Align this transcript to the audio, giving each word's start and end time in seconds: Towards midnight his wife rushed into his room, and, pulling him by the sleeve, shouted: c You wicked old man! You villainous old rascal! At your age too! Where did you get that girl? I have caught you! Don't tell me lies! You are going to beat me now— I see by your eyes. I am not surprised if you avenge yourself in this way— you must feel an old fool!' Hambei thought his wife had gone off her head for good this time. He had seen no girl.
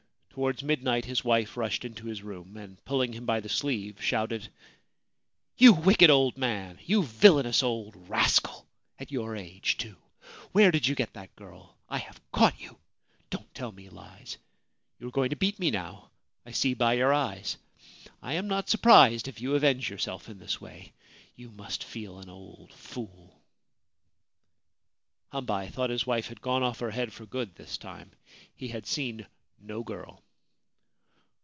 Towards 0.33 0.63
midnight 0.63 1.03
his 1.03 1.25
wife 1.25 1.57
rushed 1.57 1.83
into 1.83 2.05
his 2.05 2.23
room, 2.23 2.55
and, 2.55 2.81
pulling 2.85 3.11
him 3.11 3.25
by 3.25 3.41
the 3.41 3.49
sleeve, 3.49 4.01
shouted: 4.01 4.43
c 4.43 4.49
You 5.57 5.73
wicked 5.73 6.09
old 6.09 6.37
man! 6.37 6.79
You 6.85 7.03
villainous 7.03 7.61
old 7.63 8.07
rascal! 8.07 8.65
At 8.97 9.11
your 9.11 9.35
age 9.35 9.75
too! 9.77 9.97
Where 10.53 10.71
did 10.71 10.87
you 10.87 10.95
get 10.95 11.11
that 11.15 11.35
girl? 11.35 11.75
I 11.89 11.97
have 11.97 12.21
caught 12.31 12.57
you! 12.61 12.77
Don't 13.29 13.53
tell 13.53 13.73
me 13.73 13.89
lies! 13.89 14.37
You 14.99 15.09
are 15.09 15.11
going 15.11 15.31
to 15.31 15.35
beat 15.35 15.59
me 15.59 15.69
now— 15.69 16.11
I 16.45 16.51
see 16.51 16.75
by 16.75 16.93
your 16.93 17.13
eyes. 17.13 17.57
I 18.21 18.35
am 18.35 18.47
not 18.47 18.69
surprised 18.69 19.27
if 19.27 19.41
you 19.41 19.55
avenge 19.55 19.89
yourself 19.89 20.29
in 20.29 20.39
this 20.39 20.61
way— 20.61 20.93
you 21.35 21.51
must 21.51 21.83
feel 21.83 22.19
an 22.19 22.29
old 22.29 22.71
fool!' 22.71 23.41
Hambei 25.33 25.67
thought 25.69 25.89
his 25.89 26.07
wife 26.07 26.27
had 26.29 26.39
gone 26.39 26.63
off 26.63 26.79
her 26.79 26.91
head 26.91 27.11
for 27.11 27.25
good 27.25 27.53
this 27.57 27.77
time. 27.77 28.13
He 28.55 28.69
had 28.69 28.87
seen 28.87 29.27
no 29.63 29.83
girl. 29.83 30.19